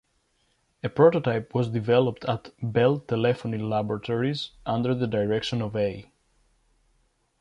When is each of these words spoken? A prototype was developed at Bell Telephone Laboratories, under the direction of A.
A 0.83 0.89
prototype 0.89 1.53
was 1.53 1.69
developed 1.69 2.25
at 2.25 2.49
Bell 2.59 3.01
Telephone 3.01 3.69
Laboratories, 3.69 4.49
under 4.65 4.95
the 4.95 5.05
direction 5.05 5.61
of 5.61 5.75
A. 5.75 6.11